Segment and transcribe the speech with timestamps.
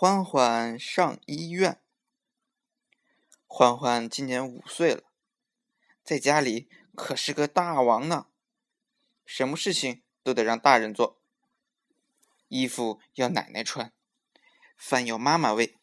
[0.00, 1.82] 欢欢上医院。
[3.48, 5.02] 欢欢今年五岁了，
[6.04, 8.28] 在家里可是个大王呢，
[9.26, 11.18] 什么事情都得让大人做，
[12.46, 13.92] 衣服要奶奶穿，
[14.76, 15.76] 饭要妈妈喂，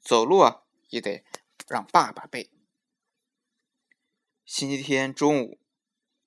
[0.00, 1.22] 走路啊也得
[1.68, 2.50] 让爸爸背。
[4.44, 5.60] 星期天中午，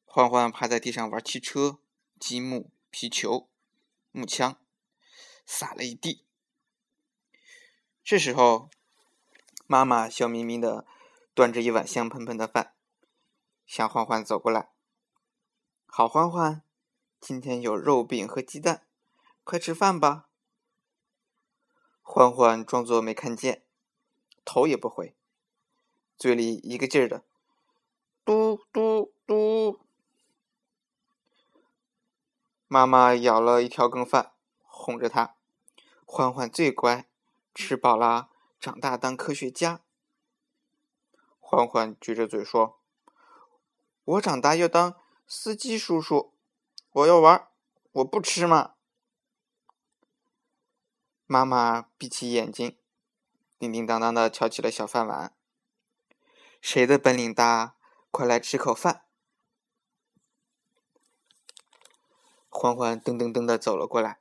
[0.06, 1.80] 欢欢趴在地上玩汽车、
[2.18, 3.50] 积木、皮球、
[4.14, 4.58] 木枪，
[5.46, 6.24] 撒了一地。
[8.06, 8.70] 这时候，
[9.66, 10.86] 妈妈笑眯眯的
[11.34, 12.74] 端着一碗香喷喷的饭，
[13.66, 14.72] 向欢欢走过来。
[15.86, 16.64] 好，欢欢，
[17.22, 18.86] 今天有肉饼和鸡蛋，
[19.46, 20.28] 快吃饭吧。
[22.02, 23.64] 欢欢装作没看见，
[24.44, 25.16] 头也不回，
[26.18, 27.24] 嘴里一个劲儿的
[28.26, 29.80] 嘟嘟嘟。
[32.68, 34.34] 妈妈舀了一条羹饭，
[34.64, 35.38] 哄着他。
[36.06, 37.08] 欢欢最乖。
[37.54, 39.82] 吃饱了，长大当科学家。
[41.40, 42.80] 欢欢撅着嘴说
[44.04, 44.96] ：“我长大要当
[45.28, 46.34] 司机叔叔，
[46.92, 47.48] 我要玩，
[47.92, 48.74] 我不吃嘛。”
[51.28, 52.78] 妈妈闭起眼睛，
[53.60, 55.36] 叮叮当当的敲起了小饭碗。
[56.62, 57.76] 谁的本领大？
[58.10, 59.06] 快来吃口饭。
[62.50, 64.20] 欢欢噔噔噔的走了过来，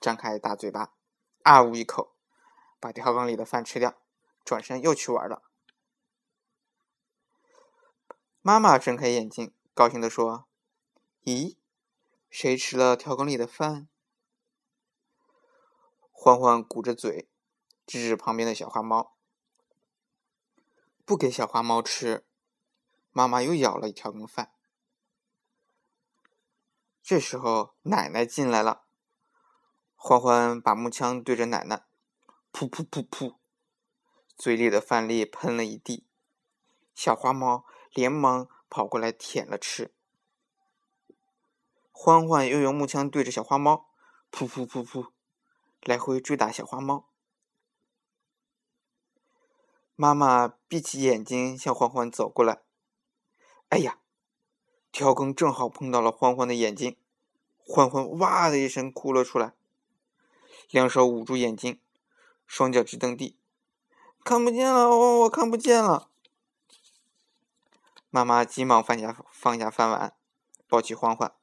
[0.00, 0.94] 张开大嘴巴，
[1.42, 2.15] 啊呜一口。
[2.86, 4.00] 把调羹里的饭吃掉，
[4.44, 5.42] 转身又去玩了。
[8.40, 10.46] 妈妈睁开眼睛，高兴地说
[11.26, 11.56] ：“咦，
[12.30, 13.88] 谁吃了调羹里的饭？”
[16.14, 17.28] 欢欢鼓着嘴，
[17.84, 19.16] 指指旁边的小花猫，
[21.04, 22.24] 不给小花猫吃。
[23.10, 24.52] 妈妈又舀了一条羹饭。
[27.02, 28.84] 这时候，奶奶进来了。
[29.96, 31.85] 欢欢把木枪对着奶奶。
[32.58, 33.34] 噗噗噗噗，
[34.34, 36.06] 嘴里的饭粒喷了一地，
[36.94, 39.92] 小花猫连忙跑过来舔了吃。
[41.92, 43.90] 欢欢又用木枪对着小花猫，
[44.32, 45.08] 噗噗噗噗，
[45.82, 47.10] 来回追打小花猫。
[49.94, 52.62] 妈妈闭起眼睛向欢欢走过来，
[53.68, 54.00] 哎呀，
[54.90, 56.96] 调羹正好碰到了欢欢的眼睛，
[57.58, 59.52] 欢欢哇的一声哭了出来，
[60.70, 61.78] 两手捂住眼睛。
[62.46, 63.36] 双脚直蹬地，
[64.24, 66.08] 看不见了，我我看不见了。
[68.08, 70.14] 妈妈急忙放下放下饭碗，
[70.68, 71.34] 抱起欢欢，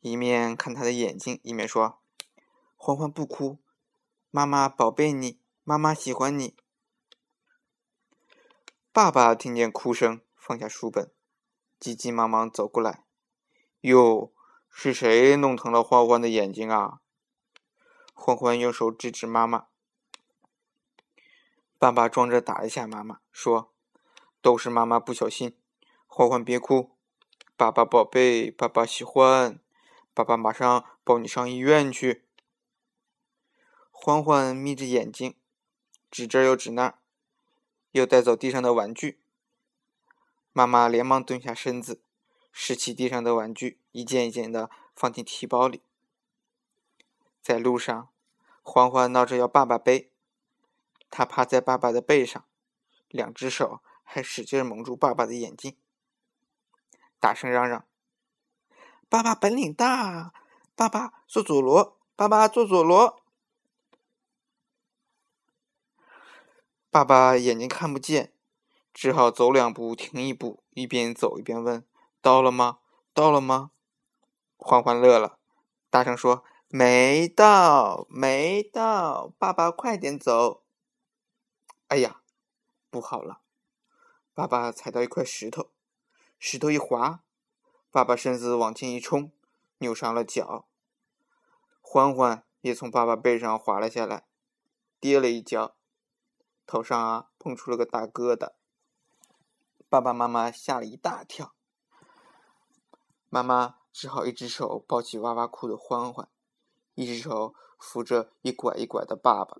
[0.00, 2.00] 一面看他的眼睛，一面说
[2.76, 3.58] ：“欢欢不哭，
[4.30, 6.56] 妈妈宝贝你，妈妈喜欢你。”
[8.90, 11.12] 爸爸听见哭声，放下书本，
[11.78, 13.04] 急急忙忙走过来
[13.82, 14.32] ：“哟，
[14.68, 17.00] 是谁弄疼了欢欢的眼睛啊？”
[18.14, 19.66] 欢欢用手指指妈妈。
[21.84, 23.70] 爸爸装着打一下妈妈，说
[24.40, 25.54] ：“都是妈妈不小心，
[26.06, 26.92] 欢欢别哭，
[27.58, 29.60] 爸爸宝贝，爸爸喜欢，
[30.14, 32.24] 爸爸马上抱你上医院去。”
[33.92, 35.36] 欢欢眯着眼睛，
[36.10, 36.94] 指这又指那，
[37.90, 39.20] 又带走地上的玩具。
[40.54, 42.00] 妈妈连忙蹲下身子，
[42.50, 45.82] 拾起地上的玩具，一件一件的放进提包里。
[47.42, 48.08] 在路上，
[48.62, 50.13] 欢欢闹着要爸爸背。
[51.16, 52.44] 他趴在爸爸的背上，
[53.08, 55.76] 两只手还使劲蒙住爸爸的眼睛，
[57.20, 57.86] 大声嚷嚷
[59.08, 60.34] ：“爸爸本领大，
[60.74, 63.22] 爸爸做佐罗，爸爸做佐罗。”
[66.90, 68.32] 爸爸眼睛看不见，
[68.92, 71.86] 只好走两步停一步，一边走一边问
[72.20, 72.78] ：“到了吗？
[73.12, 73.70] 到了吗？”
[74.58, 75.38] 欢欢乐了，
[75.90, 80.62] 大声说：“没到，没到，爸爸快点走。”
[81.88, 82.22] 哎呀，
[82.90, 83.42] 不好了！
[84.32, 85.70] 爸爸踩到一块石头，
[86.38, 87.20] 石头一滑，
[87.90, 89.30] 爸爸身子往前一冲，
[89.78, 90.66] 扭伤了脚。
[91.80, 94.26] 欢欢也从爸爸背上滑了下来，
[94.98, 95.76] 跌了一跤，
[96.66, 98.52] 头上啊碰出了个大疙瘩。
[99.88, 101.54] 爸爸妈妈吓了一大跳，
[103.28, 106.28] 妈妈只好一只手抱起哇哇哭的欢欢，
[106.94, 109.58] 一只手扶着一拐一拐的爸爸。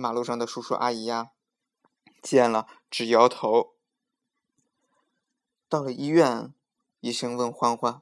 [0.00, 1.32] 马路上的叔叔阿姨呀，
[2.22, 3.74] 见了直摇头。
[5.68, 6.54] 到了医院，
[7.00, 8.00] 医生问欢欢：“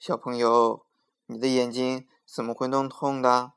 [0.00, 0.84] 小朋友，
[1.26, 3.52] 你的眼睛怎么会弄痛的？”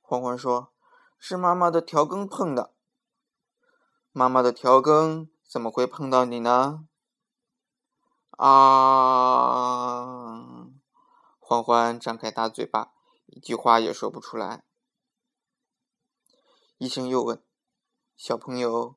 [0.00, 0.72] 欢欢说
[1.20, 2.72] ：“是妈妈的调羹碰的。”
[4.10, 6.86] 妈妈的调羹怎么会碰到你呢？
[8.38, 8.56] 啊！
[11.38, 12.94] 欢欢张开大嘴巴，
[13.26, 14.64] 一句话也说不出来。
[16.80, 17.42] 医生又问
[18.16, 18.96] ：“小朋友，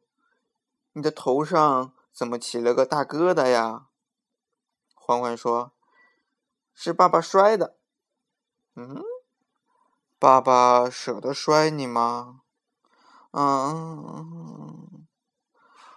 [0.93, 3.89] 你的头上怎么起了个大疙瘩呀？”
[4.95, 5.73] 欢欢说
[6.73, 7.75] ：“是爸爸摔的。”
[8.75, 9.03] 嗯，
[10.17, 12.43] 爸爸舍得摔你吗？
[13.31, 15.05] 嗯。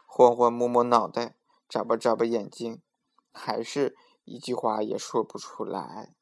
[0.05, 1.37] 欢欢摸摸脑袋，
[1.69, 2.83] 眨巴眨巴眼睛，
[3.33, 6.17] 还是一句话也说不出来。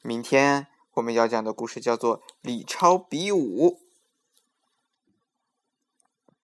[0.00, 3.70] 明天我们要讲的故事叫做《李超比武》。